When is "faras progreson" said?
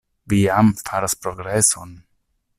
0.79-1.95